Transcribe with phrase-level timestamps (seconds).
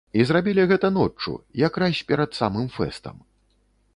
[0.19, 1.33] І зрабілі гэта ноччу,
[1.67, 3.23] якраз перад самым фэстам.